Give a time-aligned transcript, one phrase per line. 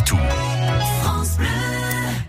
[0.00, 0.18] Poitou.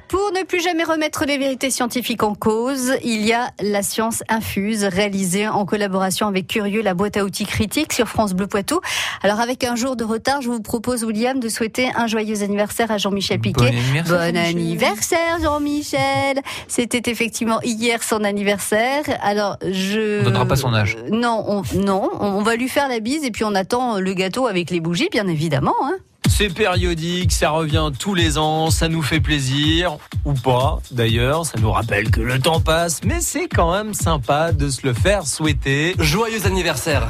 [0.10, 4.24] Pour ne plus jamais remettre les vérités scientifiques en cause, il y a la science
[4.28, 8.82] infuse réalisée en collaboration avec Curieux, la boîte à outils critique sur France Bleu Poitou.
[9.24, 12.92] Alors avec un jour de retard, je vous propose William de souhaiter un joyeux anniversaire
[12.92, 13.60] à Jean-Michel Piquet.
[13.60, 14.58] Bon anniversaire, Bon Jean-Michel.
[14.58, 16.42] anniversaire Jean-Michel.
[16.68, 19.04] C'était effectivement hier son anniversaire.
[19.22, 20.98] Alors je On donnera pas son âge.
[21.10, 24.48] Non, on, non, on va lui faire la bise et puis on attend le gâteau
[24.48, 25.96] avec les bougies bien évidemment hein.
[26.34, 31.60] C'est périodique, ça revient tous les ans, ça nous fait plaisir, ou pas d'ailleurs, ça
[31.60, 35.28] nous rappelle que le temps passe, mais c'est quand même sympa de se le faire
[35.28, 35.94] souhaiter.
[36.00, 37.08] Joyeux anniversaire.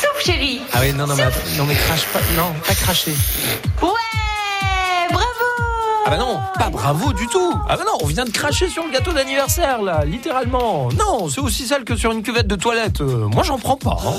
[0.00, 0.60] Souffle chérie.
[0.72, 1.24] Ah oui, non, non, mais,
[1.56, 3.14] non, mais crache pas, non, pas cracher.
[6.06, 7.52] Ah bah non, pas bravo du tout.
[7.68, 10.88] Ah bah non, on vient de cracher sur le gâteau d'anniversaire là, littéralement.
[10.92, 13.00] Non, c'est aussi sale que sur une cuvette de toilette.
[13.00, 13.98] Euh, moi, j'en prends pas.
[14.06, 14.12] hein.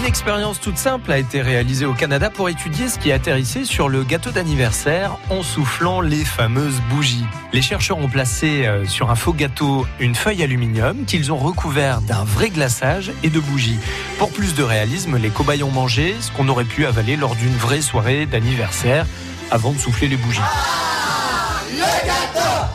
[0.00, 3.90] Une expérience toute simple a été réalisée au Canada pour étudier ce qui atterrissait sur
[3.90, 7.26] le gâteau d'anniversaire en soufflant les fameuses bougies.
[7.52, 12.00] Les chercheurs ont placé euh, sur un faux gâteau une feuille aluminium qu'ils ont recouvert
[12.00, 13.78] d'un vrai glaçage et de bougies.
[14.18, 17.56] Pour plus de réalisme, les cobayes ont mangé ce qu'on aurait pu avaler lors d'une
[17.56, 19.04] vraie soirée d'anniversaire
[19.50, 20.40] avant de souffler les bougies.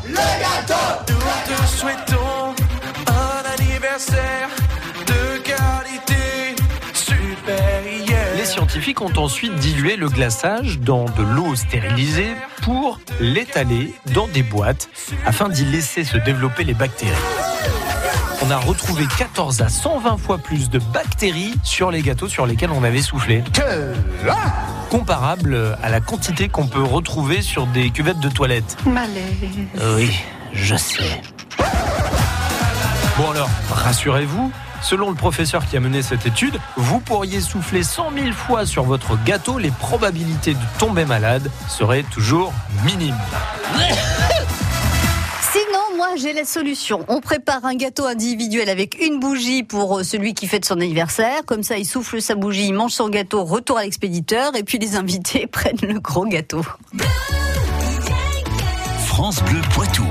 [0.07, 0.25] Nous
[1.47, 2.24] te souhaitons
[8.55, 14.87] scientifiques ont ensuite dilué le glaçage dans de l'eau stérilisée pour l'étaler dans des boîtes
[15.25, 17.11] afin d'y laisser se développer les bactéries.
[18.41, 22.69] On a retrouvé 14 à 120 fois plus de bactéries sur les gâteaux sur lesquels
[22.71, 23.43] on avait soufflé.
[24.89, 28.77] Comparable à la quantité qu'on peut retrouver sur des cuvettes de toilette.
[29.97, 30.17] Oui,
[30.53, 31.21] je sais.
[33.17, 34.49] Bon alors, rassurez-vous,
[34.85, 38.83] selon le professeur qui a mené cette étude, vous pourriez souffler 100 000 fois sur
[38.83, 42.53] votre gâteau, les probabilités de tomber malade seraient toujours
[42.85, 43.15] minimes.
[45.51, 47.03] Sinon, moi, j'ai la solution.
[47.07, 51.41] On prépare un gâteau individuel avec une bougie pour euh, celui qui fête son anniversaire.
[51.45, 54.77] Comme ça, il souffle sa bougie, il mange son gâteau, retour à l'expéditeur, et puis
[54.77, 56.61] les invités prennent le gros gâteau.
[59.07, 60.05] France Bleu Poitou.